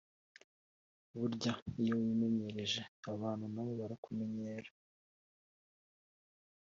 [1.19, 2.81] Burya iyo wimenyereje
[3.13, 4.71] abantu nabo barakumenyera